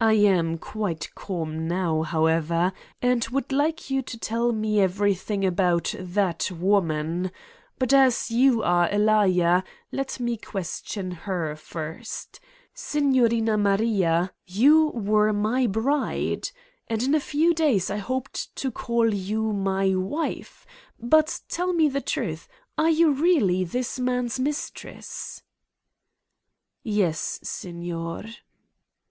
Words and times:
I 0.00 0.14
am 0.14 0.56
quite 0.56 1.10
calm 1.14 1.68
now, 1.68 2.00
however, 2.00 2.72
and 3.02 3.22
would 3.28 3.52
like 3.52 3.90
you 3.90 4.00
to 4.00 4.16
tell 4.18 4.50
me 4.52 4.80
every 4.80 5.12
thing 5.14 5.44
about... 5.44 5.94
that 5.98 6.50
woman. 6.50 7.30
But 7.78 7.92
as 7.92 8.30
you 8.30 8.62
are 8.62 8.86
a 8.86 8.96
238 8.96 9.04
Satan's 9.04 9.06
Diary 9.12 9.38
liar, 9.42 9.64
let 9.92 10.18
me 10.20 10.36
question 10.38 11.10
her 11.10 11.56
first. 11.56 12.40
Signorina 12.72 13.58
Maria, 13.58 14.32
you 14.46 14.92
were 14.94 15.34
my 15.34 15.66
bride? 15.66 16.48
And 16.88 17.02
in 17.02 17.14
a 17.14 17.20
few 17.20 17.52
days 17.52 17.90
I 17.90 17.98
hoped 17.98 18.56
to 18.56 18.70
call 18.70 19.12
you 19.12 19.52
my 19.52 19.94
wife. 19.94 20.66
But 20.98 21.40
tell 21.50 21.74
me 21.74 21.90
the 21.90 22.00
truth: 22.00 22.48
are 22.78 22.88
you 22.88 23.12
really... 23.12 23.62
this 23.62 24.00
man's 24.00 24.40
mistress?" 24.40 25.42
"Yes, 26.82 27.38
signer." 27.42 28.24